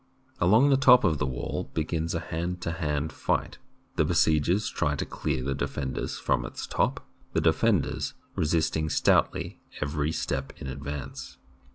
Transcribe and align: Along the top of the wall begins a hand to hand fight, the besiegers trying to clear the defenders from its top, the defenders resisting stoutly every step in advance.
Along 0.39 0.71
the 0.71 0.77
top 0.77 1.03
of 1.03 1.19
the 1.19 1.27
wall 1.27 1.69
begins 1.75 2.15
a 2.15 2.19
hand 2.21 2.59
to 2.61 2.71
hand 2.71 3.13
fight, 3.13 3.59
the 3.97 4.03
besiegers 4.03 4.67
trying 4.67 4.97
to 4.97 5.05
clear 5.05 5.43
the 5.43 5.53
defenders 5.53 6.17
from 6.17 6.43
its 6.43 6.65
top, 6.65 7.05
the 7.33 7.41
defenders 7.41 8.15
resisting 8.35 8.89
stoutly 8.89 9.59
every 9.79 10.11
step 10.11 10.53
in 10.59 10.65
advance. 10.65 11.37